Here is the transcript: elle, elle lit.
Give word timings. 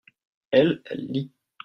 elle, 0.49 0.81
elle 0.85 1.05
lit. 1.11 1.31